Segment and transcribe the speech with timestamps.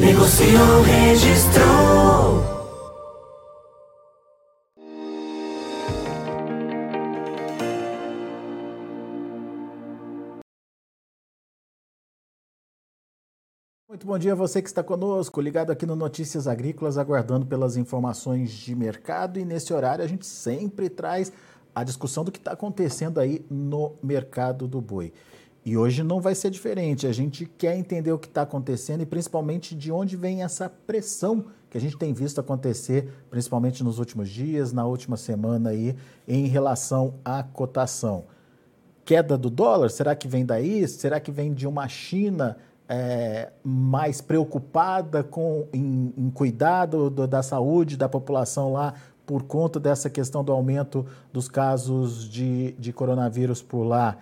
[0.00, 2.40] Negociou, registrou.
[13.86, 17.76] Muito bom dia a você que está conosco, ligado aqui no Notícias Agrícolas, aguardando pelas
[17.76, 19.38] informações de mercado.
[19.38, 21.30] E nesse horário a gente sempre traz
[21.74, 25.12] a discussão do que está acontecendo aí no mercado do boi.
[25.64, 27.06] E hoje não vai ser diferente.
[27.06, 31.44] A gente quer entender o que está acontecendo e principalmente de onde vem essa pressão
[31.68, 35.94] que a gente tem visto acontecer, principalmente nos últimos dias, na última semana aí,
[36.26, 38.24] em relação à cotação.
[39.04, 40.86] Queda do dólar, será que vem daí?
[40.88, 42.56] Será que vem de uma China
[42.88, 49.78] é, mais preocupada com, em, em cuidado do, da saúde da população lá por conta
[49.78, 54.16] dessa questão do aumento dos casos de, de coronavírus por lá?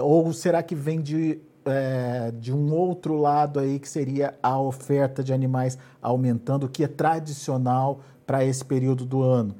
[0.00, 5.22] Ou será que vem de, é, de um outro lado aí, que seria a oferta
[5.22, 9.54] de animais aumentando, que é tradicional para esse período do ano?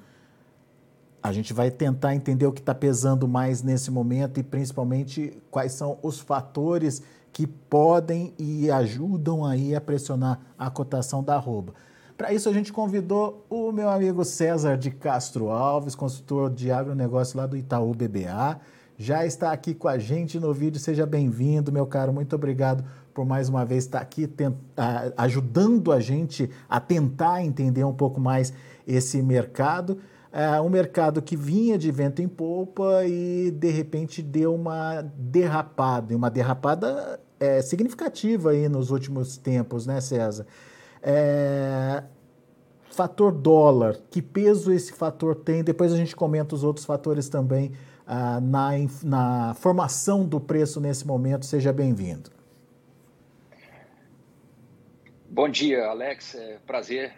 [1.22, 5.72] A gente vai tentar entender o que está pesando mais nesse momento e principalmente quais
[5.72, 7.02] são os fatores
[7.32, 11.74] que podem e ajudam aí a pressionar a cotação da arroba.
[12.16, 17.36] Para isso a gente convidou o meu amigo César de Castro Alves, consultor de agronegócio
[17.36, 18.60] lá do Itaú BBA
[18.98, 20.80] já está aqui com a gente no vídeo.
[20.80, 22.12] Seja bem-vindo, meu caro.
[22.12, 24.28] Muito obrigado por mais uma vez estar aqui
[25.16, 28.52] ajudando a gente a tentar entender um pouco mais
[28.84, 29.98] esse mercado.
[30.32, 36.16] É um mercado que vinha de vento em polpa e de repente deu uma derrapada,
[36.16, 40.44] uma derrapada é, significativa aí nos últimos tempos, né, César?
[41.00, 42.02] É,
[42.90, 45.62] fator dólar, que peso esse fator tem?
[45.62, 47.72] Depois a gente comenta os outros fatores também
[48.10, 48.70] ah, na,
[49.04, 51.44] na formação do preço nesse momento.
[51.44, 52.30] Seja bem-vindo.
[55.28, 56.34] Bom dia, Alex.
[56.34, 57.12] É prazer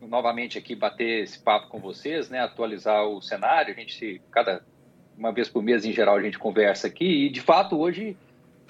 [0.00, 2.40] novamente aqui bater esse papo com vocês, né?
[2.40, 3.74] Atualizar o cenário.
[3.74, 4.64] A gente cada
[5.14, 8.16] uma vez por mês em geral a gente conversa aqui e de fato hoje,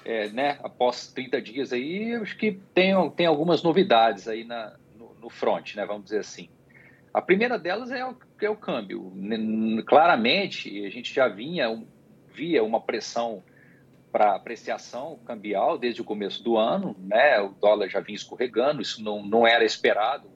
[0.03, 0.59] é, né?
[0.61, 5.73] Após 30 dias aí, acho que tem, tem algumas novidades aí na, no, no front,
[5.75, 5.85] né?
[5.85, 6.49] Vamos dizer assim.
[7.13, 9.13] A primeira delas é o, é o câmbio.
[9.85, 11.83] Claramente, a gente já vinha,
[12.33, 13.43] via uma pressão
[14.11, 17.39] para apreciação cambial desde o começo do ano, né?
[17.41, 20.29] O dólar já vinha escorregando, isso não, não era esperado,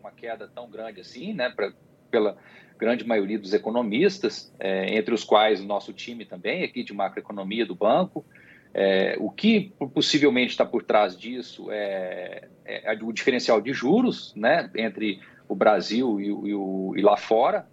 [0.00, 1.50] uma queda tão grande assim, né?
[1.50, 1.72] Pra,
[2.10, 2.38] pela
[2.78, 7.66] grande maioria dos economistas, é, entre os quais o nosso time também, aqui de macroeconomia
[7.66, 8.24] do banco.
[8.72, 14.70] É, o que possivelmente está por trás disso é, é, o diferencial de juros, né?
[14.76, 17.66] Entre o Brasil e, o, e lá fora.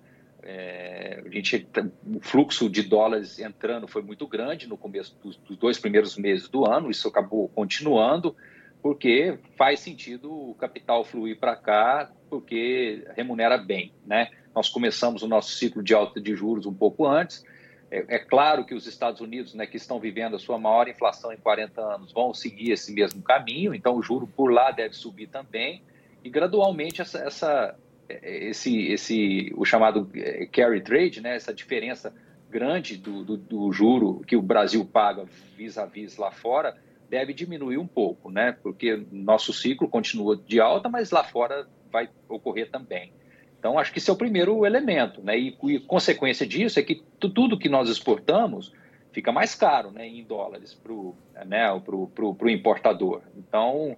[0.47, 1.67] É, a gente,
[2.05, 6.47] o fluxo de dólares entrando foi muito grande no começo dos, dos dois primeiros meses
[6.47, 8.35] do ano, isso acabou continuando,
[8.79, 13.91] porque faz sentido o capital fluir para cá, porque remunera bem.
[14.05, 14.29] Né?
[14.53, 17.43] Nós começamos o nosso ciclo de alta de juros um pouco antes.
[17.89, 21.33] É, é claro que os Estados Unidos, né, que estão vivendo a sua maior inflação
[21.33, 25.27] em 40 anos, vão seguir esse mesmo caminho, então o juro por lá deve subir
[25.27, 25.81] também
[26.25, 27.75] e gradualmente essa, essa
[28.09, 32.11] é, esse, esse, o chamado é, carry trade, né, essa diferença
[32.49, 35.25] grande do, do, do juro que o Brasil paga
[35.55, 36.75] vis-à-vis lá fora,
[37.07, 42.09] deve diminuir um pouco, né, porque nosso ciclo continua de alta, mas lá fora vai
[42.27, 43.13] ocorrer também.
[43.59, 47.03] Então, acho que esse é o primeiro elemento, né, e, e consequência disso é que
[47.19, 48.73] tudo que nós exportamos
[49.11, 51.15] fica mais caro, né, em dólares para o
[51.45, 53.21] né, pro, pro, pro importador.
[53.37, 53.95] Então,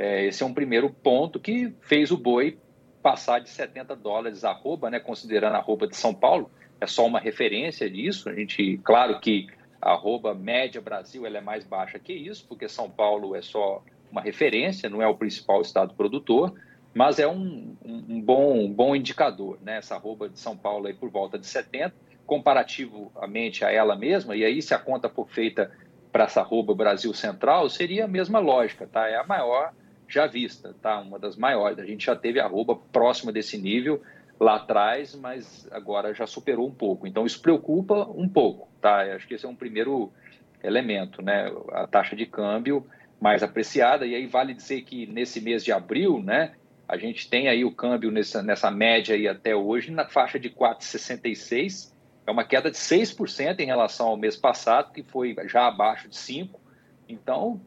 [0.00, 2.58] é, esse é um primeiro ponto que fez o boi
[3.02, 7.20] passar de 70 dólares arroba, né, considerando a arroba de São Paulo, é só uma
[7.20, 8.30] referência disso.
[8.30, 9.48] A gente, claro que
[9.80, 13.84] a arroba média Brasil ela é mais baixa que isso, porque São Paulo é só
[14.10, 16.54] uma referência, não é o principal estado produtor,
[16.94, 19.76] mas é um, um, um bom, um bom indicador, né?
[19.76, 24.46] Essa arroba de São Paulo aí por volta de 70, comparativamente a ela mesma, e
[24.46, 25.70] aí se a conta for feita
[26.10, 29.06] para essa arroba Brasil Central, seria a mesma lógica, tá?
[29.06, 29.74] É a maior
[30.14, 31.00] já vista, tá?
[31.00, 31.78] Uma das maiores.
[31.78, 34.02] A gente já teve arroba próxima desse nível
[34.38, 37.06] lá atrás, mas agora já superou um pouco.
[37.06, 39.06] Então isso preocupa um pouco, tá?
[39.06, 40.10] Eu acho que esse é um primeiro
[40.62, 41.52] elemento, né?
[41.72, 42.86] A taxa de câmbio
[43.20, 44.06] mais apreciada.
[44.06, 46.54] E aí vale dizer que nesse mês de abril, né,
[46.88, 50.48] a gente tem aí o câmbio nessa, nessa média aí até hoje na faixa de
[50.48, 51.92] 4,66.
[52.26, 56.16] É uma queda de 6% em relação ao mês passado, que foi já abaixo de
[56.16, 56.50] 5%.
[57.08, 57.60] Então,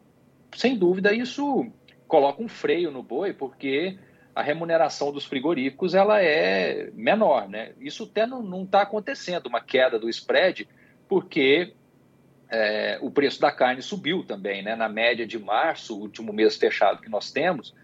[0.56, 1.70] sem dúvida, isso
[2.06, 3.98] coloca um freio no boi, porque
[4.34, 7.48] a remuneração dos frigoríficos ela é menor.
[7.48, 7.72] Né?
[7.80, 10.68] Isso até não está acontecendo, uma queda do spread,
[11.08, 11.72] porque
[12.50, 14.62] é, o preço da carne subiu também.
[14.62, 14.74] Né?
[14.74, 17.74] Na média de março, último mês fechado que nós temos,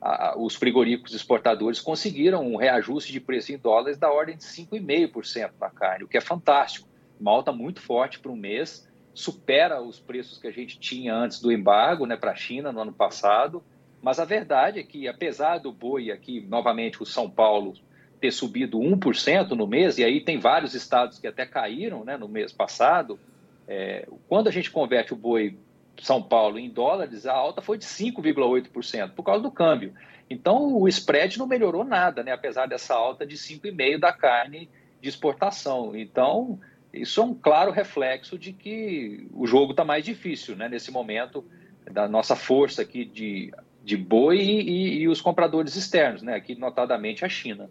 [0.00, 5.50] a, os frigoríficos exportadores conseguiram um reajuste de preço em dólares da ordem de 5,5%
[5.60, 6.88] na carne, o que é fantástico.
[7.20, 8.87] Uma alta muito forte para um mês,
[9.18, 12.80] supera os preços que a gente tinha antes do embargo né, para a China no
[12.80, 13.62] ano passado.
[14.00, 17.74] Mas a verdade é que, apesar do boi aqui, novamente, o São Paulo
[18.20, 22.28] ter subido 1% no mês, e aí tem vários estados que até caíram né, no
[22.28, 23.18] mês passado,
[23.66, 25.58] é, quando a gente converte o boi
[26.00, 29.94] São Paulo em dólares, a alta foi de 5,8% por causa do câmbio.
[30.30, 34.68] Então o spread não melhorou nada, né, apesar dessa alta de 5,5% da carne
[35.00, 35.96] de exportação.
[35.96, 36.60] Então,
[37.00, 41.44] isso é um claro reflexo de que o jogo está mais difícil né, nesse momento,
[41.90, 43.52] da nossa força aqui de,
[43.82, 47.70] de boi e, e os compradores externos, né, aqui notadamente a China.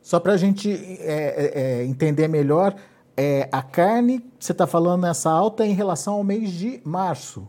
[0.00, 2.74] Só para a gente é, é, é, entender melhor,
[3.16, 7.48] é, a carne, você está falando nessa alta em relação ao mês de março?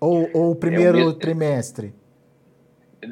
[0.00, 1.94] Ou, ou o primeiro é o mês, trimestre?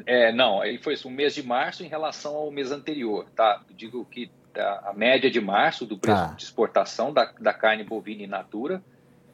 [0.05, 3.63] É, não, ele foi o mês de março em relação ao mês anterior, tá?
[3.75, 6.33] digo que a, a média de março do preço tá.
[6.33, 8.81] de exportação da, da carne bovina in natura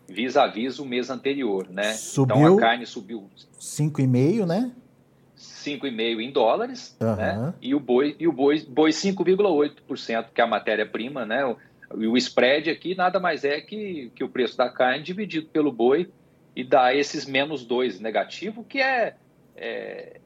[0.07, 1.93] vis-à-vis -vis o mês anterior, né?
[1.93, 3.29] Subiu então a carne subiu
[3.59, 4.71] 5,5, né?
[5.37, 7.15] 5,5 em dólares, uhum.
[7.15, 7.53] né?
[7.61, 11.55] E o boi e o boi, boi 5,8%, que é a matéria-prima, né?
[11.97, 15.71] E o spread aqui nada mais é que, que o preço da carne dividido pelo
[15.71, 16.09] boi
[16.55, 19.15] e dá esses menos dois negativo, que é,
[19.55, 20.19] é,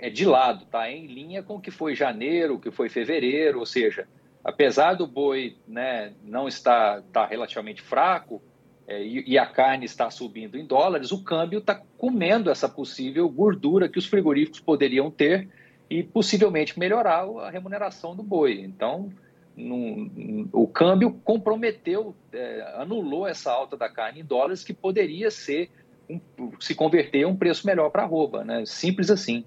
[0.00, 0.90] é de lado, tá?
[0.90, 4.06] Em linha com o que foi janeiro, o que foi fevereiro, ou seja,
[4.48, 8.40] apesar do boi né, não estar tá relativamente fraco
[8.86, 13.28] é, e, e, a carne está subindo em dólares, o câmbio está comendo essa possível
[13.28, 15.50] gordura que os frigoríficos poderiam ter
[15.90, 18.62] e possivelmente melhorar a remuneração do boi.
[18.62, 19.12] Então,
[19.54, 25.70] num, o câmbio comprometeu, é, anulou essa alta da carne em dólares que poderia ser
[26.08, 26.18] um,
[26.58, 28.64] se converter a um preço melhor para a arroba, né?
[28.64, 29.44] Simples assim.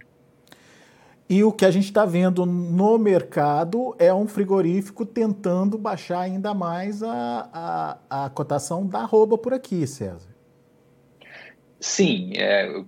[1.31, 6.53] E o que a gente está vendo no mercado é um frigorífico tentando baixar ainda
[6.53, 10.29] mais a, a, a cotação da arroba por aqui, César.
[11.79, 12.83] Sim, é,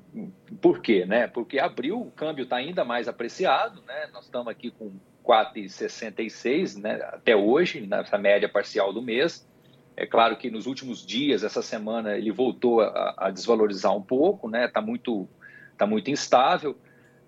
[0.60, 1.06] por quê?
[1.06, 1.26] Né?
[1.26, 4.10] Porque abril o câmbio está ainda mais apreciado, né?
[4.12, 4.92] nós estamos aqui com
[5.24, 9.48] 4,66 né, até hoje, nessa média parcial do mês.
[9.96, 14.50] É claro que nos últimos dias, essa semana, ele voltou a, a desvalorizar um pouco,
[14.50, 14.66] né?
[14.66, 15.30] Está muito,
[15.78, 16.76] tá muito instável,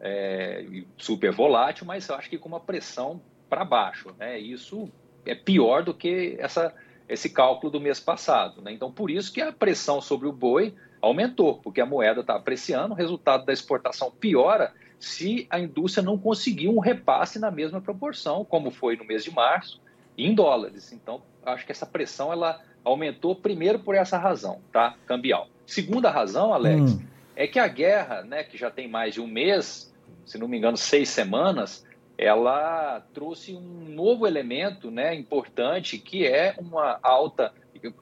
[0.07, 0.63] é,
[0.98, 3.19] super volátil, mas eu acho que com uma pressão
[3.50, 4.38] para baixo, né?
[4.38, 4.88] Isso
[5.25, 6.72] é pior do que essa,
[7.10, 8.72] esse cálculo do mês passado, né?
[8.72, 12.94] Então, por isso que a pressão sobre o boi aumentou, porque a moeda está apreciando,
[12.94, 18.46] o resultado da exportação piora se a indústria não conseguir um repasse na mesma proporção,
[18.46, 19.81] como foi no mês de março,
[20.16, 20.94] em dólares.
[20.94, 24.96] Então, acho que essa pressão ela aumentou primeiro por essa razão, tá?
[25.07, 25.48] Cambial.
[25.66, 27.02] Segunda razão, Alex, hum.
[27.36, 29.92] é que a guerra, né, que já tem mais de um mês,
[30.25, 31.86] se não me engano, seis semanas,
[32.18, 37.54] ela trouxe um novo elemento, né, importante, que é uma alta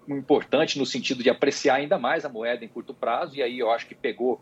[0.07, 3.71] importante no sentido de apreciar ainda mais a moeda em curto prazo, e aí eu
[3.71, 4.41] acho que pegou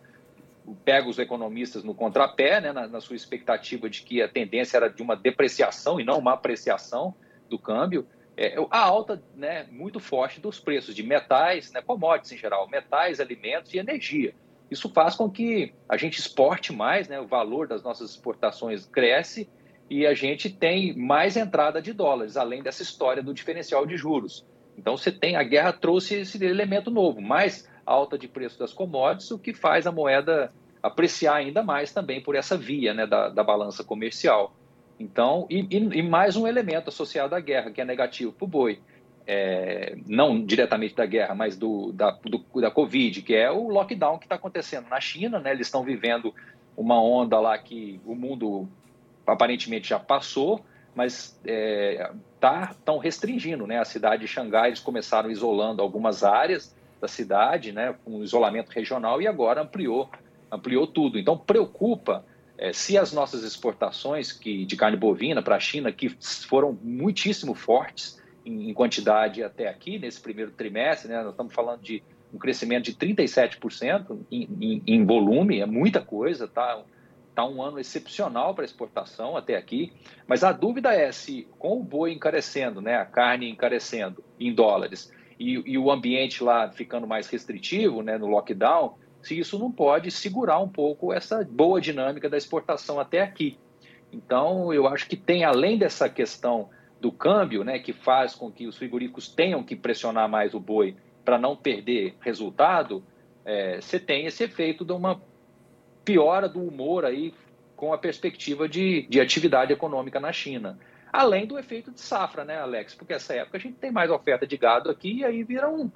[0.85, 4.89] pega os economistas no contrapé, né, na, na, sua expectativa de que a tendência era
[4.89, 7.15] de uma depreciação e não uma apreciação
[7.49, 8.05] do câmbio,
[8.37, 13.19] é, a alta né, muito forte dos preços de metais, né, commodities em geral, metais,
[13.19, 14.33] alimentos e energia.
[14.71, 19.49] Isso faz com que a gente exporte mais, né, o valor das nossas exportações cresce
[19.89, 24.45] e a gente tem mais entrada de dólares, além dessa história do diferencial de juros.
[24.77, 29.29] Então você tem, a guerra trouxe esse elemento novo, mais alta de preço das commodities,
[29.31, 33.43] o que faz a moeda apreciar ainda mais também por essa via né, da, da
[33.43, 34.55] balança comercial.
[34.97, 38.79] Então, e, e, mais um elemento associado à guerra, que é negativo para o boi.
[39.27, 44.17] É, não diretamente da guerra, mas do, da, do, da Covid, que é o lockdown
[44.17, 45.39] que está acontecendo na China.
[45.39, 45.51] Né?
[45.51, 46.33] Eles estão vivendo
[46.75, 48.67] uma onda lá que o mundo
[49.25, 53.67] aparentemente já passou, mas estão é, tá, restringindo.
[53.67, 53.79] Né?
[53.79, 59.19] A cidade de Xangai, eles começaram isolando algumas áreas da cidade, né, com isolamento regional,
[59.21, 60.09] e agora ampliou,
[60.51, 61.17] ampliou tudo.
[61.17, 62.23] Então, preocupa
[62.57, 66.15] é, se as nossas exportações que, de carne bovina para a China, que
[66.47, 72.03] foram muitíssimo fortes em, quantidade até aqui, nesse primeiro trimestre, né, nós estamos falando de
[72.33, 76.81] um crescimento de 37% em, em, em volume, é muita coisa, tá?
[77.29, 79.93] Está um ano excepcional para exportação até aqui,
[80.27, 85.11] mas a dúvida é se com o boi encarecendo, né, a carne encarecendo em dólares
[85.39, 90.11] e, e o ambiente lá ficando mais restritivo, né, no lockdown, se isso não pode
[90.11, 93.57] segurar um pouco essa boa dinâmica da exportação até aqui.
[94.11, 96.69] Então, eu acho que tem, além dessa questão
[97.01, 100.95] do câmbio, né, que faz com que os frigoríficos tenham que pressionar mais o boi
[101.25, 103.03] para não perder resultado,
[103.43, 105.19] é, você tem esse efeito de uma
[106.05, 107.33] piora do humor aí
[107.75, 110.77] com a perspectiva de, de atividade econômica na China.
[111.11, 112.93] Além do efeito de safra, né, Alex?
[112.93, 115.91] Porque essa época a gente tem mais oferta de gado aqui e aí vira um,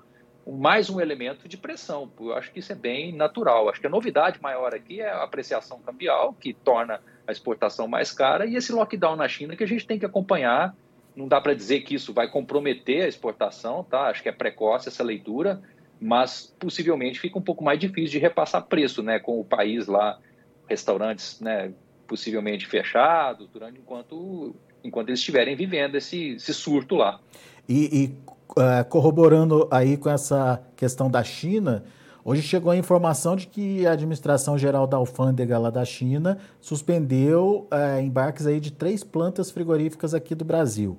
[0.46, 2.12] mais um elemento de pressão.
[2.20, 3.70] Eu acho que isso é bem natural.
[3.70, 8.12] Acho que a novidade maior aqui é a apreciação cambial, que torna a exportação mais
[8.12, 10.76] cara, e esse lockdown na China que a gente tem que acompanhar.
[11.16, 14.08] Não dá para dizer que isso vai comprometer a exportação, tá?
[14.08, 15.62] Acho que é precoce essa leitura,
[16.00, 19.20] mas possivelmente fica um pouco mais difícil de repassar preço, né?
[19.20, 20.20] Com o país lá,
[20.68, 21.72] restaurantes, né?
[22.08, 27.20] Possivelmente fechados, durante enquanto enquanto eles estiverem vivendo esse, esse surto lá.
[27.68, 28.06] E, e
[28.52, 31.84] uh, corroborando aí com essa questão da China,
[32.26, 37.68] hoje chegou a informação de que a Administração Geral da Alfândega lá da China suspendeu
[37.72, 40.98] uh, embarques aí de três plantas frigoríficas aqui do Brasil.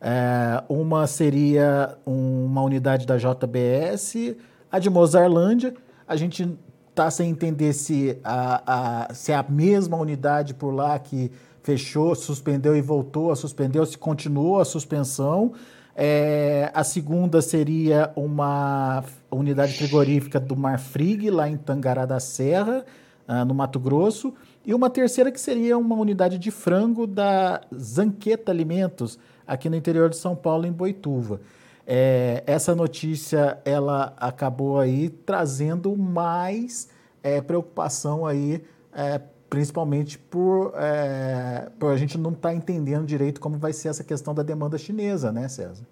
[0.00, 4.36] Uh, uma seria uma unidade da JBS,
[4.70, 5.74] a de Mozarlândia.
[6.06, 6.56] A gente
[6.88, 11.32] está sem entender se, a, a, se é a mesma unidade por lá que
[11.62, 15.52] fechou, suspendeu e voltou a suspender, se continuou a suspensão.
[16.00, 22.84] É, a segunda seria uma unidade frigorífica do Marfrig, lá em Tangará da Serra,
[23.26, 24.32] uh, no Mato Grosso.
[24.64, 30.08] E uma terceira que seria uma unidade de frango da Zanqueta Alimentos, aqui no interior
[30.08, 31.40] de São Paulo, em Boituva.
[31.84, 36.88] É, essa notícia ela acabou aí trazendo mais
[37.24, 38.62] é, preocupação aí
[38.92, 43.88] é, principalmente por, é, por a gente não estar tá entendendo direito como vai ser
[43.88, 45.86] essa questão da demanda chinesa, né, César?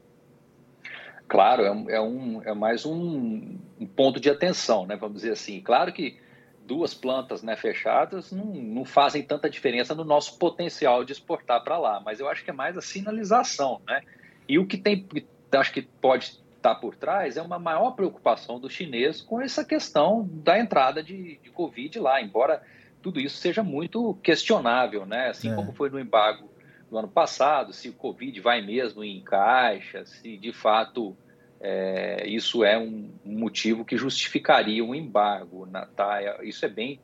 [1.28, 5.60] Claro, é, é um, é mais um, um, ponto de atenção, né, vamos dizer assim.
[5.60, 6.18] Claro que
[6.64, 11.78] duas plantas né, fechadas não, não fazem tanta diferença no nosso potencial de exportar para
[11.78, 14.02] lá, mas eu acho que é mais a sinalização, né?
[14.48, 15.06] E o que tem,
[15.52, 20.28] acho que pode estar por trás é uma maior preocupação do chinês com essa questão
[20.32, 22.62] da entrada de, de Covid lá, embora
[23.06, 25.28] tudo isso seja muito questionável, né?
[25.28, 25.54] Assim é.
[25.54, 26.50] como foi no embargo
[26.90, 31.16] do ano passado, se o Covid vai mesmo em caixa, se de fato
[31.60, 35.66] é, isso é um motivo que justificaria um embargo.
[35.66, 36.42] Na, tá?
[36.42, 37.00] Isso é bem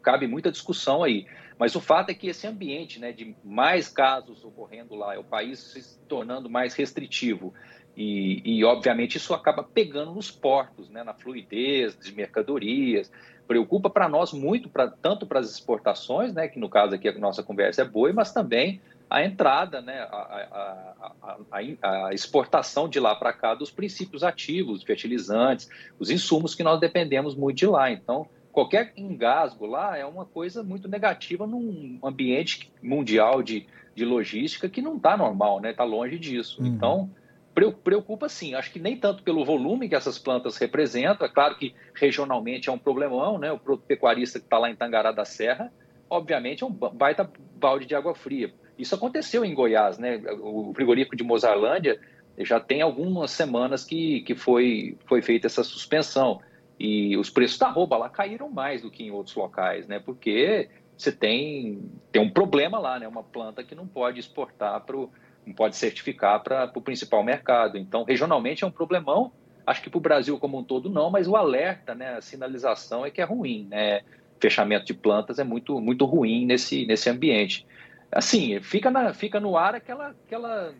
[0.00, 1.26] cabe muita discussão aí.
[1.58, 5.24] Mas o fato é que esse ambiente né, de mais casos ocorrendo lá, é o
[5.24, 7.52] país se tornando mais restritivo.
[7.96, 13.10] E, e, obviamente, isso acaba pegando nos portos, né, na fluidez de mercadorias,
[13.52, 17.18] preocupa para nós muito, pra, tanto para as exportações, né, que no caso aqui a
[17.18, 18.80] nossa conversa é boi, mas também
[19.10, 24.82] a entrada, né, a, a, a, a exportação de lá para cá dos princípios ativos,
[24.82, 25.68] fertilizantes,
[25.98, 27.90] os insumos que nós dependemos muito de lá.
[27.90, 34.66] Então, qualquer engasgo lá é uma coisa muito negativa num ambiente mundial de, de logística
[34.66, 35.72] que não está normal, né?
[35.72, 36.62] Está longe disso.
[36.62, 36.68] Uhum.
[36.68, 37.10] Então,
[37.54, 41.74] Preocupa sim, acho que nem tanto pelo volume que essas plantas representam, é claro que
[41.94, 43.52] regionalmente é um problemão, né?
[43.52, 45.70] O pecuarista que está lá em Tangará da Serra,
[46.08, 48.52] obviamente é um baita balde de água fria.
[48.78, 50.20] Isso aconteceu em Goiás, né?
[50.40, 52.00] O frigorífico de Mozarlândia
[52.38, 56.40] já tem algumas semanas que, que foi, foi feita essa suspensão.
[56.78, 60.00] E os preços da roupa lá caíram mais do que em outros locais, né?
[60.00, 63.06] Porque você tem, tem um problema lá, né?
[63.06, 64.96] Uma planta que não pode exportar para
[65.46, 67.76] não pode certificar para o principal mercado.
[67.76, 69.32] Então, regionalmente é um problemão.
[69.66, 73.06] Acho que para o Brasil como um todo não, mas o alerta, né, a sinalização
[73.06, 73.66] é que é ruim.
[73.70, 74.02] Né?
[74.40, 77.66] Fechamento de plantas é muito, muito ruim nesse, nesse ambiente.
[78.10, 80.74] Assim, fica, na, fica no ar aquela, aquela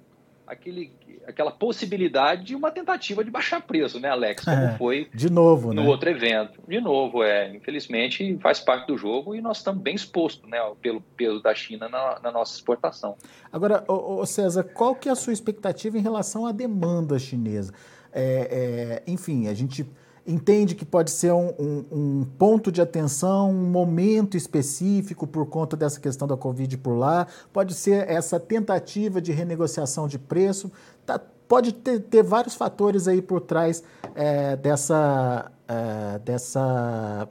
[0.52, 0.92] aquele,
[1.26, 4.44] aquela possibilidade de uma tentativa de baixar preço, né, Alex?
[4.44, 5.88] Como é, foi de novo, no né?
[5.88, 6.60] outro evento.
[6.66, 7.54] De novo, é.
[7.54, 11.88] Infelizmente, faz parte do jogo e nós estamos bem expostos né, pelo peso da China
[11.88, 13.16] na, na nossa exportação.
[13.52, 17.72] Agora, ô, César, qual que é a sua expectativa em relação à demanda chinesa?
[18.12, 19.86] É, é, enfim, a gente
[20.26, 25.76] entende que pode ser um, um, um, ponto de atenção, um momento específico por conta
[25.76, 30.70] dessa questão da Covid por lá, pode ser essa tentativa de renegociação de preço,
[31.04, 33.82] tá, pode ter, ter, vários fatores aí por trás
[34.14, 37.28] é, dessa, é, dessa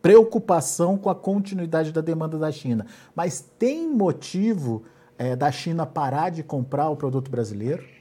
[0.00, 2.86] preocupação com a continuidade da demanda da China.
[3.14, 4.84] Mas tem motivo
[5.18, 7.97] é, da China parar de comprar o produto brasileiro?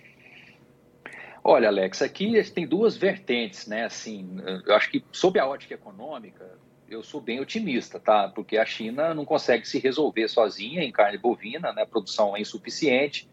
[1.49, 3.85] Olha, Alex, aqui tem duas vertentes, né?
[3.85, 4.35] Assim,
[4.65, 8.27] eu acho que sob a ótica econômica, eu sou bem otimista, tá?
[8.27, 11.83] Porque a China não consegue se resolver sozinha em carne bovina, né?
[11.83, 13.29] A produção é insuficiente.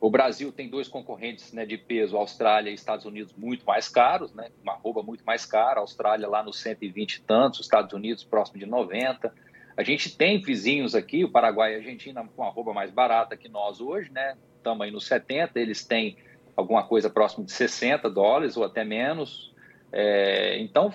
[0.00, 4.32] O Brasil tem dois concorrentes né, de peso, Austrália e Estados Unidos, muito mais caros,
[4.32, 4.50] né?
[4.62, 8.22] Uma arroba muito mais cara, a Austrália lá nos 120 e tantos, os Estados Unidos
[8.22, 9.34] próximo de 90.
[9.76, 13.48] A gente tem vizinhos aqui, o Paraguai e a Argentina, com arroba mais barata que
[13.48, 14.36] nós hoje, né?
[14.56, 16.16] Estamos aí nos 70, eles têm
[16.58, 19.54] alguma coisa próximo de 60 dólares ou até menos.
[19.92, 20.92] É, então,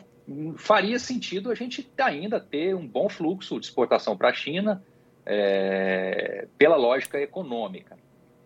[0.57, 4.83] faria sentido a gente ainda ter um bom fluxo de exportação para a China
[5.25, 7.97] é, pela lógica econômica.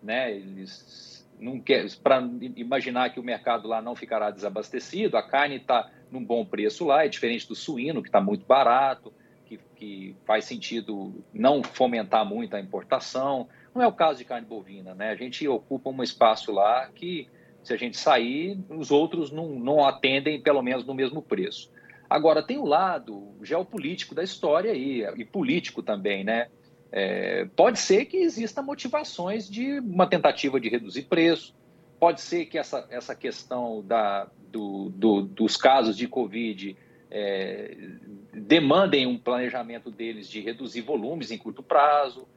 [0.02, 0.32] Né?
[0.32, 1.60] Eles não
[2.04, 2.22] para
[2.56, 7.04] imaginar que o mercado lá não ficará desabastecido, a carne está num bom preço lá,
[7.04, 9.12] é diferente do suíno, que está muito barato,
[9.48, 13.50] que, que faz sentido não fomentar muito a importação.
[13.78, 15.12] Não é o caso de carne bovina, né?
[15.12, 17.30] A gente ocupa um espaço lá que,
[17.64, 21.72] se a gente sair, os outros não, não atendem, pelo menos, no mesmo preço.
[22.10, 26.48] Agora, tem o lado geopolítico da história aí, e político também, né?
[26.92, 31.54] É, pode ser que exista motivações de uma tentativa de reduzir preço,
[32.00, 36.76] pode ser que essa, essa questão da, do, do, dos casos de Covid
[37.12, 37.78] é,
[38.34, 42.28] demandem um planejamento deles de reduzir volumes em curto prazo,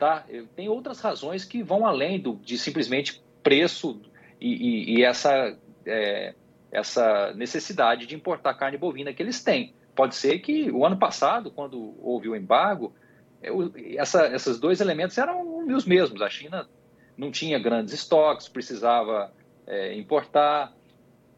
[0.00, 0.24] Tá?
[0.56, 4.00] Tem outras razões que vão além do, de simplesmente preço
[4.40, 5.54] e, e, e essa,
[5.84, 6.34] é,
[6.72, 9.74] essa necessidade de importar carne bovina que eles têm.
[9.94, 12.94] Pode ser que o ano passado, quando houve o embargo,
[13.42, 16.22] eu, essa, esses dois elementos eram os mesmos.
[16.22, 16.66] A China
[17.14, 19.30] não tinha grandes estoques, precisava
[19.66, 20.72] é, importar.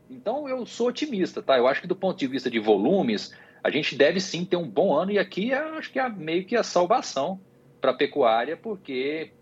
[0.08, 1.58] Então eu sou otimista, tá?
[1.58, 4.68] Eu acho que do ponto de vista de volumes, a gente deve sim ter um
[4.68, 7.40] bom ano e aqui é, acho que é meio que a salvação
[7.82, 9.32] para a pecuária, porque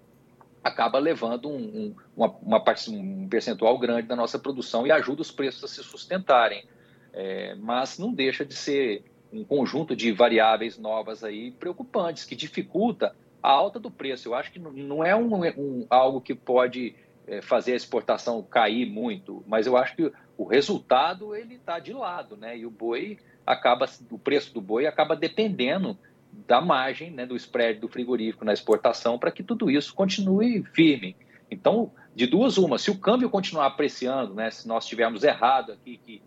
[0.64, 5.30] acaba levando um, um, uma, uma, um percentual grande da nossa produção e ajuda os
[5.30, 6.64] preços a se sustentarem.
[7.12, 13.14] É, mas não deixa de ser um conjunto de variáveis novas aí preocupantes, que dificulta
[13.42, 14.28] a alta do preço.
[14.28, 16.94] Eu acho que não é um, um algo que pode
[17.26, 21.92] é, fazer a exportação cair muito, mas eu acho que o resultado ele está de
[21.92, 22.56] lado, né?
[22.56, 25.98] E o boi acaba, o preço do boi acaba dependendo
[26.32, 31.16] da margem, né, do spread do frigorífico na exportação, para que tudo isso continue firme.
[31.50, 36.00] Então, de duas uma, se o câmbio continuar apreciando, né, se nós tivermos errado aqui,
[36.04, 36.22] que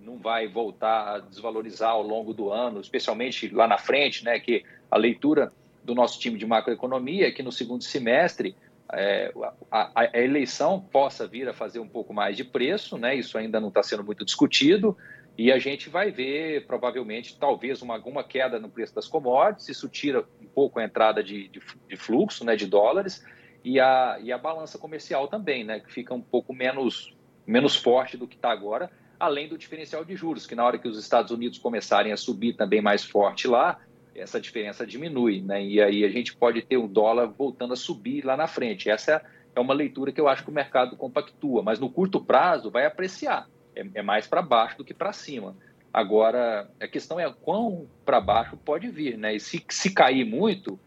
[0.00, 4.64] não vai voltar a desvalorizar ao longo do ano, especialmente lá na frente, né, que
[4.90, 5.52] a leitura
[5.84, 8.56] do nosso time de macroeconomia é que no segundo semestre
[8.92, 9.32] é,
[9.70, 13.60] a, a, eleição possa vir a fazer um pouco mais de preço, né, isso ainda
[13.60, 14.96] não está sendo muito discutido,
[15.40, 19.88] e a gente vai ver, provavelmente, talvez uma, alguma queda no preço das commodities, isso
[19.88, 23.24] tira um pouco a entrada de, de, de fluxo né, de dólares,
[23.64, 28.18] e a, e a balança comercial também, né, que fica um pouco menos, menos forte
[28.18, 31.30] do que está agora, além do diferencial de juros, que na hora que os Estados
[31.30, 33.80] Unidos começarem a subir também mais forte lá,
[34.14, 35.64] essa diferença diminui, né?
[35.64, 38.90] E aí a gente pode ter o dólar voltando a subir lá na frente.
[38.90, 39.22] Essa
[39.56, 42.84] é uma leitura que eu acho que o mercado compactua, mas no curto prazo vai
[42.84, 45.56] apreciar é, é mais para baixo do que para cima.
[45.92, 49.34] Agora, a questão é quão para baixo pode vir, né?
[49.34, 50.78] E se, se cair muito,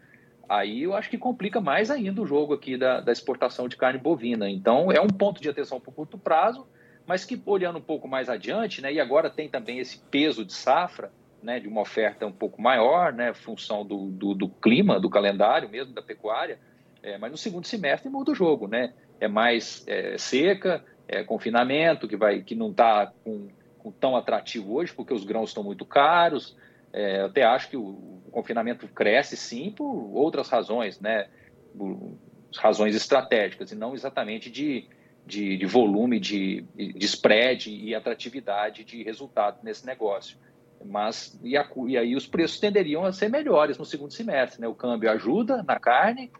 [0.48, 3.98] aí eu acho que complica mais ainda o jogo aqui da, da exportação de carne
[3.98, 4.48] bovina.
[4.48, 6.66] Então, é um ponto de atenção para o curto prazo,
[7.06, 8.92] mas que olhando um pouco mais adiante, né?
[8.92, 11.60] E agora tem também esse peso de safra, né?
[11.60, 13.34] De uma oferta um pouco maior, né?
[13.34, 16.58] Função do, do, do clima, do calendário mesmo, da pecuária.
[17.02, 18.94] É, mas no segundo semestre muda o jogo, né?
[19.20, 24.74] É mais é, seca, é, confinamento, que, vai, que não está com, com, tão atrativo
[24.74, 26.56] hoje, porque os grãos estão muito caros.
[26.92, 31.28] É, eu até acho que o, o, confinamento cresce sim por outras razões, né?
[31.76, 32.16] Por
[32.56, 34.86] razões estratégicas, e não exatamente de,
[35.26, 40.38] de, de volume, de, de spread e atratividade de resultado nesse negócio.
[40.84, 44.68] Mas e, a, e, aí os preços tenderiam a ser melhores no segundo semestre, né?
[44.68, 46.30] O câmbio ajuda na carne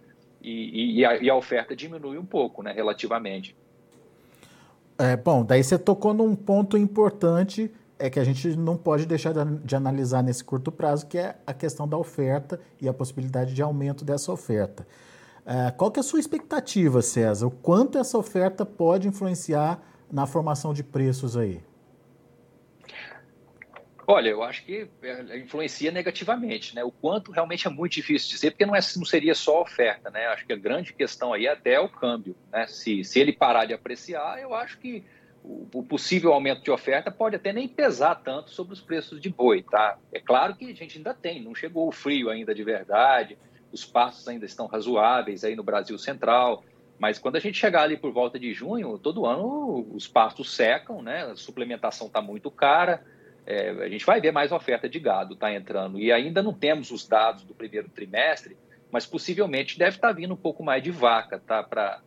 [0.40, 2.72] e, e, a, e a oferta diminui um pouco, né?
[2.72, 3.56] Relativamente.
[4.96, 9.32] É, bom, daí você tocou num ponto importante é que a gente não pode deixar
[9.32, 13.62] de, analisar nesse curto prazo, que é a questão da oferta e a possibilidade de
[13.62, 14.86] aumento dessa oferta.
[15.46, 17.46] É, qual que é a sua expectativa, César?
[17.46, 19.80] O quanto essa oferta pode influenciar
[20.10, 21.60] na formação de preços aí?
[24.06, 26.84] Olha, eu acho que é, influencia negativamente, né?
[26.84, 30.26] O quanto realmente é muito difícil dizer, porque não, é, não seria só oferta, né?
[30.26, 32.66] Acho que a grande questão aí é até o câmbio, né?
[32.66, 35.04] Se, se ele parar de apreciar, eu acho que
[35.42, 39.28] o, o, possível aumento de oferta pode até nem pesar tanto sobre os preços de
[39.28, 39.98] boi, tá?
[40.12, 43.38] É claro que a gente ainda tem, não chegou o frio ainda de verdade,
[43.72, 46.62] os pastos ainda estão razoáveis aí no Brasil Central,
[46.98, 51.02] Mas quando a gente chegar ali por volta de junho, todo ano os pastos secam,
[51.02, 51.24] né?
[51.24, 53.04] A suplementação está muito cara.
[53.46, 55.98] É, a gente vai ver mais oferta de gado tá entrando.
[55.98, 58.56] E ainda não temos os dados do primeiro trimestre,
[58.90, 61.62] mas possivelmente deve estar tá vindo um pouco mais de vaca tá?
[61.62, 62.00] para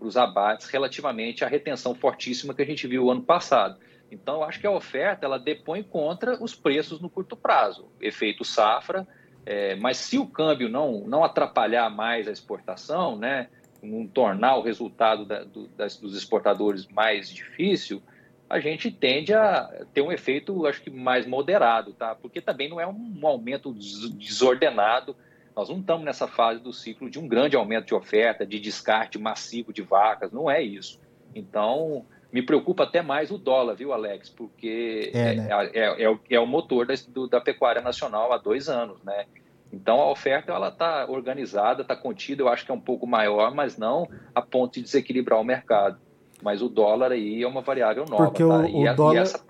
[0.00, 3.78] os abates relativamente à retenção fortíssima que a gente viu ano passado.
[4.10, 8.44] Então, eu acho que a oferta ela depõe contra os preços no curto prazo, efeito
[8.44, 9.06] safra.
[9.46, 13.48] É, mas se o câmbio não, não atrapalhar mais a exportação, né?
[13.82, 18.02] não tornar o resultado da, do, das, dos exportadores mais difícil,
[18.52, 22.14] a gente tende a ter um efeito, acho que mais moderado, tá?
[22.14, 25.16] Porque também não é um, um aumento desordenado.
[25.56, 29.18] Nós não estamos nessa fase do ciclo de um grande aumento de oferta, de descarte
[29.18, 31.00] massivo de vacas, não é isso.
[31.34, 34.28] Então, me preocupa até mais o dólar, viu, Alex?
[34.28, 35.48] Porque é, né?
[35.50, 39.24] é, é, é, é o motor da, do, da pecuária nacional há dois anos, né?
[39.72, 43.54] Então a oferta ela está organizada, está contida, eu acho que é um pouco maior,
[43.54, 45.98] mas não a ponto de desequilibrar o mercado.
[46.42, 48.24] Mas o dólar aí é uma variável nova.
[48.24, 48.58] Porque tá?
[48.58, 49.40] o, o dólar, essa...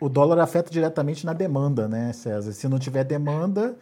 [0.00, 2.52] o dólar afeta diretamente na demanda, né, César?
[2.52, 3.76] Se não tiver demanda,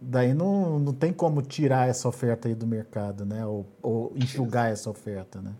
[0.00, 3.46] daí não, não tem como tirar essa oferta aí do mercado, né?
[3.46, 5.52] Ou, ou enxugar essa oferta, né?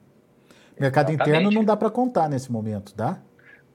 [0.79, 1.37] Mercado Exatamente.
[1.37, 3.21] interno não dá para contar nesse momento, dá?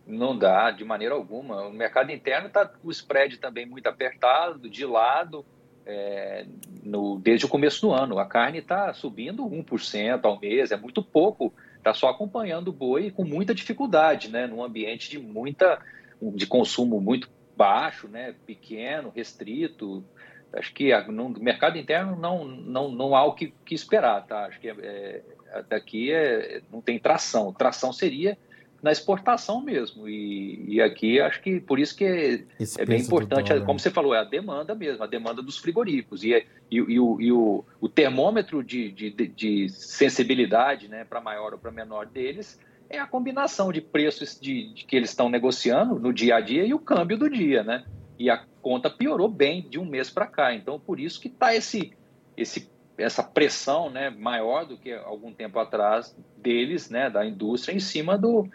[0.06, 1.62] Não dá, de maneira alguma.
[1.68, 5.46] O mercado interno está o spread também muito apertado, de lado
[5.86, 6.46] é,
[6.84, 8.18] no, desde o começo do ano.
[8.18, 11.54] A carne está subindo 1% ao mês, é muito pouco,
[11.86, 15.80] está só acompanhando o boi com muita dificuldade, né, num ambiente de muita
[16.20, 20.04] de consumo muito baixo, né, pequeno, restrito.
[20.52, 24.46] Acho que no mercado interno não, não, não há o que, que esperar, tá?
[24.46, 27.54] Acho que é, é, daqui é, não tem tração.
[27.54, 28.38] Tração seria
[28.86, 30.08] na exportação mesmo.
[30.08, 32.34] E, e aqui acho que por isso que é,
[32.78, 36.24] é bem importante, como você falou, é a demanda mesmo, a demanda dos frigoríficos.
[36.24, 36.34] E,
[36.70, 41.58] e, e, o, e o, o, termômetro de, de, de sensibilidade né, para maior ou
[41.58, 46.14] para menor deles é a combinação de preços de, de, que eles estão negociando no
[46.14, 47.86] dia a dia e o câmbio do dia, né?
[48.20, 50.54] E a conta piorou bem de um mês para cá.
[50.54, 51.92] Então, por isso que está esse,
[52.38, 52.70] esse,
[53.00, 58.16] essa pressão né, maior do que algum tempo atrás deles, né, da indústria, em cima
[58.16, 58.48] do,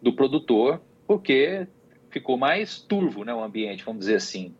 [0.00, 1.66] do produtor, porque
[2.10, 4.54] ficou mais turvo né, o ambiente, vamos dizer assim.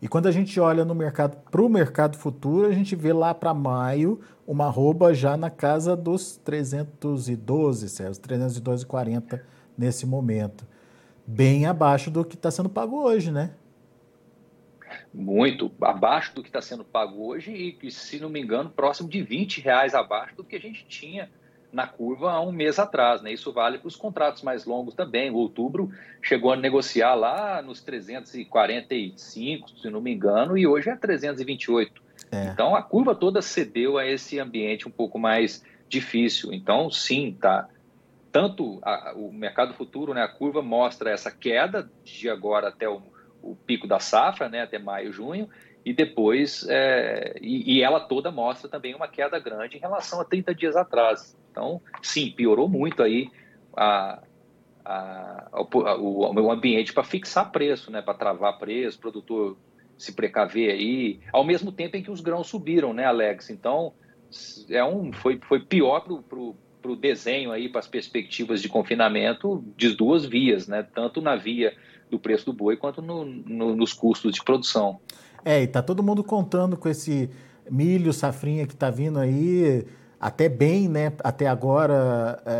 [0.00, 3.32] E quando a gente olha no mercado para o mercado futuro, a gente vê lá
[3.32, 9.40] para maio uma arroba já na casa dos 312, Sérgio, 312,40
[9.78, 10.66] nesse momento.
[11.26, 13.54] Bem abaixo do que está sendo pago hoje, né?
[15.12, 19.22] Muito abaixo do que está sendo pago hoje e, se não me engano, próximo de
[19.22, 21.30] 20 reais abaixo do que a gente tinha
[21.74, 23.20] na curva há um mês atrás.
[23.20, 23.32] Né?
[23.32, 25.30] Isso vale para os contratos mais longos também.
[25.30, 25.90] O outubro
[26.22, 32.02] chegou a negociar lá nos 345, se não me engano, e hoje é 328.
[32.30, 32.44] É.
[32.46, 36.52] Então a curva toda cedeu a esse ambiente um pouco mais difícil.
[36.52, 37.68] Então, sim, tá.
[38.30, 43.02] Tanto a, o mercado futuro, né, a curva mostra essa queda de agora até o,
[43.42, 45.48] o pico da safra, né, até maio, junho,
[45.84, 50.24] e depois, é, e, e, ela toda mostra também uma queda grande em relação a
[50.24, 51.36] 30 dias atrás.
[51.50, 53.30] Então, sim, piorou muito aí
[53.76, 54.22] a,
[54.82, 59.58] a, a, o, o ambiente para fixar preço, né, para travar preço, produtor
[59.96, 63.50] se precaver aí, ao mesmo tempo em que os grãos subiram, né, Alex?
[63.50, 63.92] Então,
[64.70, 69.94] é um, foi, foi pior para o desenho aí, para as perspectivas de confinamento de
[69.94, 70.82] duas vias, né?
[70.82, 71.74] Tanto na via
[72.10, 75.00] do preço do boi quanto no, no, nos custos de produção.
[75.44, 77.28] É, e tá todo mundo contando com esse
[77.70, 79.86] milho, safrinha que está vindo aí,
[80.18, 81.12] até bem, né?
[81.22, 82.52] Até agora, é,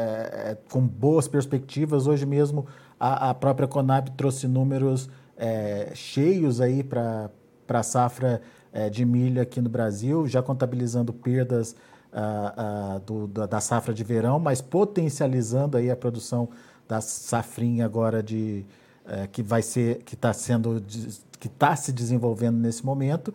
[0.50, 2.06] é, com boas perspectivas.
[2.06, 2.66] Hoje mesmo
[3.00, 7.30] a, a própria Conab trouxe números é, cheios aí para
[7.68, 8.42] a safra
[8.72, 11.74] é, de milho aqui no Brasil, já contabilizando perdas
[13.04, 16.48] do, da, da, safra de verão, mas potencializando aí a produção
[16.86, 18.64] da safrinha agora de
[19.06, 20.80] é, que vai ser, que está sendo
[21.44, 23.34] que está se desenvolvendo nesse momento.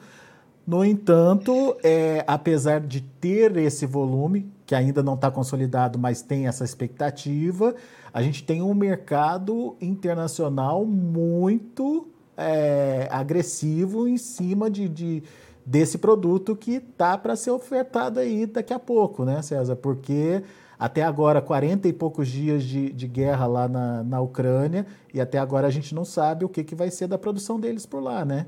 [0.65, 6.48] No entanto, é, apesar de ter esse volume, que ainda não está consolidado, mas tem
[6.48, 7.76] essa expectativa,
[8.12, 15.24] a gente tem um mercado internacional muito é, agressivo em cima de, de
[15.63, 19.76] desse produto que tá para ser ofertado aí daqui a pouco, né, César?
[19.76, 20.41] Porque
[20.79, 25.37] até agora, 40 e poucos dias de, de guerra lá na, na Ucrânia, e até
[25.37, 28.23] agora a gente não sabe o que, que vai ser da produção deles por lá,
[28.23, 28.47] né?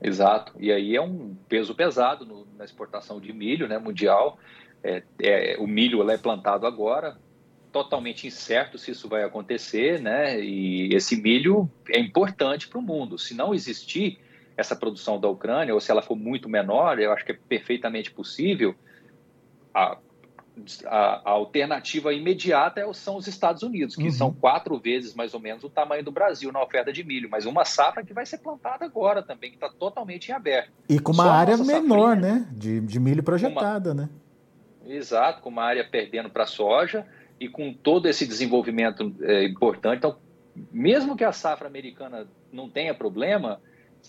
[0.00, 0.52] Exato.
[0.56, 4.38] E aí é um peso pesado no, na exportação de milho né, mundial.
[4.84, 7.18] É, é, o milho é plantado agora,
[7.72, 10.40] totalmente incerto se isso vai acontecer, né?
[10.40, 13.18] E esse milho é importante para o mundo.
[13.18, 14.20] Se não existir
[14.56, 18.12] essa produção da Ucrânia, ou se ela for muito menor, eu acho que é perfeitamente
[18.12, 18.76] possível.
[19.74, 19.98] A,
[20.86, 24.10] a, a, alternativa imediata é são os Estados Unidos, que uhum.
[24.10, 27.46] são quatro vezes mais ou menos o tamanho do Brasil na oferta de milho, mas
[27.46, 30.70] uma safra que vai ser plantada agora também, que está totalmente em aberto.
[30.88, 32.48] E com uma Só área menor, safrinha, né?
[32.52, 34.08] De, de milho projetada, uma, né?
[34.86, 37.06] Exato, com uma área perdendo para soja
[37.38, 39.98] e com todo esse desenvolvimento é, importante.
[39.98, 40.16] Então,
[40.72, 43.60] mesmo que a safra americana não tenha problema,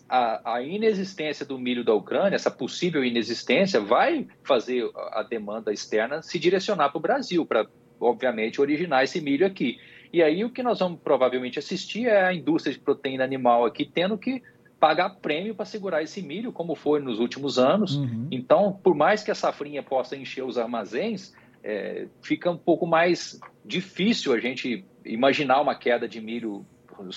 [0.08, 6.22] a, a, inexistência do milho da Ucrânia, essa possível inexistência, vai fazer a demanda externa
[6.22, 7.68] se direcionar para o Brasil, para,
[8.00, 9.80] obviamente, originar esse milho aqui.
[10.12, 13.86] E aí o que nós vamos provavelmente assistir é a indústria de proteína animal aqui
[13.86, 14.44] tendo que
[14.80, 17.96] pagar prêmio para segurar esse milho, como foi nos últimos anos.
[17.96, 18.28] Uhum.
[18.32, 23.40] Então, por mais que a safrinha possa encher os armazéns, é, fica um pouco mais
[23.64, 26.66] difícil a gente imaginar uma queda de milho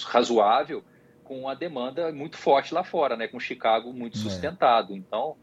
[0.04, 0.84] razoável
[1.34, 3.26] com a demanda muito forte lá fora, né?
[3.26, 4.20] com Chicago muito é.
[4.20, 4.94] sustentado.
[4.94, 5.36] Então,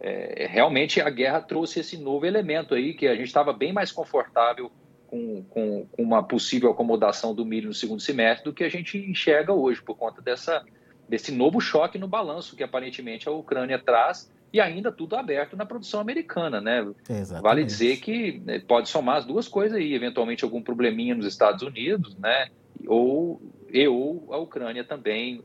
[0.00, 3.92] é, realmente a guerra trouxe esse novo elemento aí, que a gente estava bem mais
[3.92, 4.70] confortável
[5.06, 8.98] com, com, com, uma possível acomodação do milho no segundo semestre do que a gente
[8.98, 10.64] enxerga hoje, por conta dessa,
[11.08, 15.66] desse novo choque no balanço que aparentemente a Ucrânia traz e ainda tudo aberto na
[15.66, 16.86] produção americana, né?
[17.08, 17.42] Exatamente.
[17.42, 21.62] Vale dizer que né, pode somar as duas coisas aí, eventualmente algum probleminha nos Estados
[21.62, 22.48] Unidos, né?
[22.86, 25.42] Ou e ou a Ucrânia também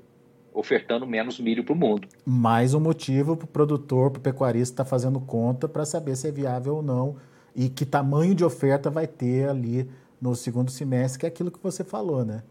[0.54, 2.08] ofertando menos milho para o mundo.
[2.26, 6.16] Mais um motivo para o produtor, para o pecuarista estar tá fazendo conta para saber
[6.16, 7.18] se é viável ou não
[7.56, 9.90] e que tamanho de oferta vai ter ali
[10.22, 12.44] no segundo semestre, que é aquilo que você falou, né?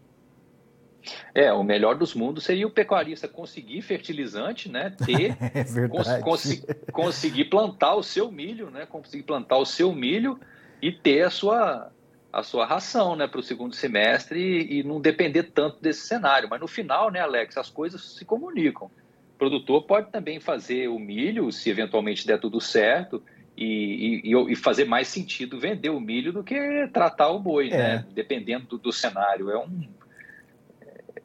[1.33, 4.95] É, o melhor dos mundos seria o pecuarista conseguir fertilizante, né?
[5.05, 8.85] Ter, é cons cons conseguir plantar o seu milho, né?
[8.85, 10.39] Conseguir plantar o seu milho
[10.83, 11.91] e ter a sua,
[12.31, 16.49] a sua ração né, para o segundo semestre e, e, não depender tanto desse cenário.
[16.49, 18.87] Mas no final, né, Alex, as coisas se comunicam.
[18.87, 23.23] O produtor pode também fazer o milho, se eventualmente der tudo certo,
[23.55, 27.75] e, e, e fazer mais sentido vender o milho do que tratar o boi, né,
[27.75, 27.95] é.
[27.95, 28.05] né?
[28.13, 29.49] Dependendo do, do, cenário.
[29.49, 29.87] É um.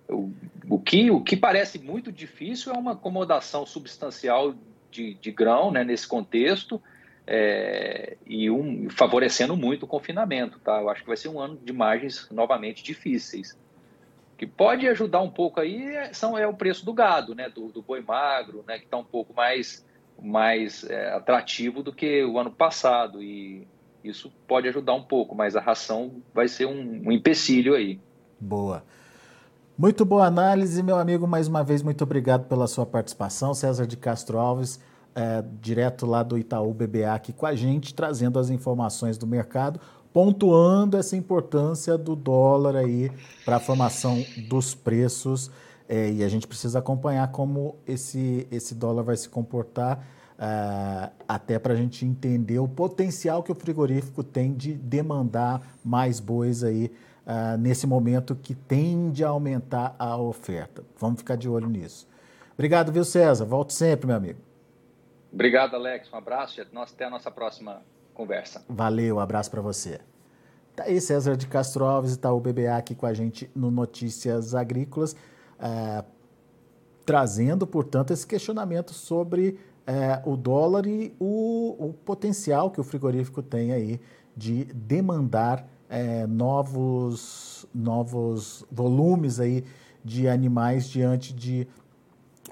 [0.08, 0.32] O,
[0.68, 4.54] o, que, o que parece muito difícil é uma acomodação substancial
[4.90, 6.80] de, de grão né, nesse contexto
[7.26, 10.58] é, e um, favorecendo muito o confinamento.
[10.60, 10.80] Tá?
[10.80, 13.52] Eu acho que vai ser um ano de margens novamente difíceis.
[14.32, 17.50] O que pode ajudar um pouco aí é, são, é o preço do gado, né?
[17.50, 18.78] do, do boi magro, né?
[18.78, 19.86] que está um pouco mais,
[20.20, 23.22] mais é, atrativo do que o ano passado.
[23.22, 23.68] E
[24.02, 28.00] isso pode ajudar um pouco, mas a ração vai ser um, um empecilho aí.
[28.40, 28.84] Boa.
[29.78, 31.24] Muito boa análise, meu amigo.
[31.24, 33.54] Mais uma vez, muito obrigado pela sua participação.
[33.54, 34.80] César de Castro Alves
[35.14, 39.78] é, direto lá do Itaú BBA aqui com a gente, trazendo as informações do mercado,
[40.12, 43.08] pontuando essa importância do dólar aí
[43.44, 45.48] para a formação dos preços.
[45.88, 50.04] É, e a gente precisa acompanhar como esse, esse dólar vai se comportar,
[50.40, 56.18] é, até para a gente entender o potencial que o frigorífico tem de demandar mais
[56.18, 56.90] bois aí
[57.28, 60.82] é, nesse momento que tende a aumentar a oferta.
[60.98, 62.08] Vamos ficar de olho nisso.
[62.54, 63.44] Obrigado, viu, César?
[63.44, 64.40] Volto sempre, meu amigo.
[65.30, 66.10] Obrigado, Alex.
[66.10, 67.82] Um abraço e até a nossa próxima
[68.14, 68.64] conversa.
[68.66, 70.00] Valeu, um abraço para você.
[70.74, 75.14] Tá aí César de Castro Alves o BBA aqui com a gente no Notícias Agrícolas,
[75.60, 76.02] é,
[77.04, 83.42] trazendo, portanto, esse questionamento sobre é, o dólar e o, o, potencial que o frigorífico
[83.42, 84.00] tem aí
[84.36, 89.64] de demandar é, novos, novos volumes aí
[90.04, 91.66] de animais diante de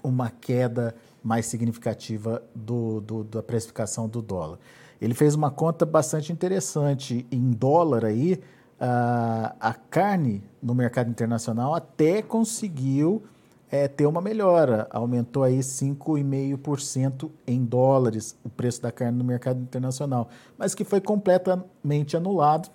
[0.03, 4.59] uma queda mais significativa do, do, da precificação do dólar.
[5.01, 7.27] Ele fez uma conta bastante interessante.
[7.31, 8.40] Em dólar aí,
[8.81, 13.25] a, a carne no mercado internacional até conseguiu
[13.70, 14.87] é, ter uma melhora.
[14.90, 21.01] Aumentou aí 5,5% em dólares o preço da carne no mercado internacional, mas que foi
[21.01, 22.70] completamente anulado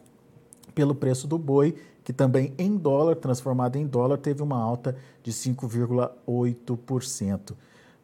[0.73, 5.31] pelo preço do boi, que também em dólar, transformado em dólar, teve uma alta de
[5.31, 7.53] 5,8%.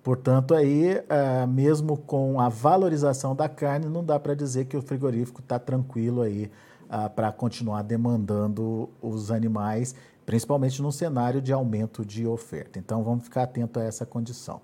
[0.04, 4.82] Portanto, aí, é, mesmo com a valorização da carne, não dá para dizer que o
[4.82, 6.50] frigorífico está tranquilo aí
[6.90, 12.80] é, para continuar demandando os animais, principalmente num cenário de aumento de oferta.
[12.80, 14.62] Então, vamos ficar atento a essa condição.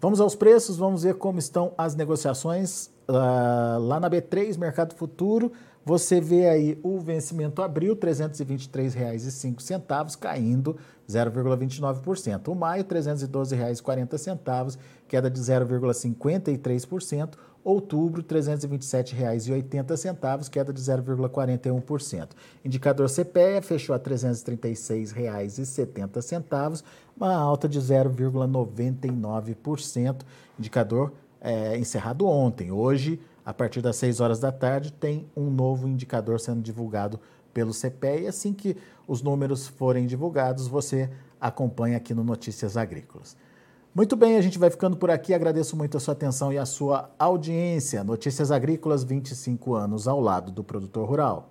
[0.00, 5.52] Vamos aos preços, vamos ver como estão as negociações uh, lá na B3, Mercado Futuro.
[5.84, 10.76] Você vê aí o vencimento abril, R$ 323,05, caindo
[11.08, 12.48] 0,29%.
[12.48, 14.76] O maio, R$ 312,40,
[15.08, 17.30] queda de 0,53%.
[17.62, 22.30] Outubro, R$ 327,80, queda de 0,41%.
[22.64, 26.82] Indicador CPEA fechou a R$ 336,70,
[27.16, 30.22] uma alta de 0,99%.
[30.58, 32.72] Indicador é, encerrado ontem.
[32.72, 37.18] Hoje, a partir das 6 horas da tarde, tem um novo indicador sendo divulgado
[37.52, 38.22] pelo CPE.
[38.22, 38.76] E assim que
[39.06, 43.36] os números forem divulgados, você acompanha aqui no Notícias Agrícolas.
[43.94, 45.34] Muito bem, a gente vai ficando por aqui.
[45.34, 48.04] Agradeço muito a sua atenção e a sua audiência.
[48.04, 51.50] Notícias Agrícolas, 25 anos ao lado do produtor rural.